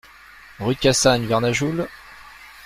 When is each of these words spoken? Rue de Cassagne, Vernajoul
Rue 0.57 0.73
de 0.73 0.79
Cassagne, 0.79 1.27
Vernajoul 1.27 1.87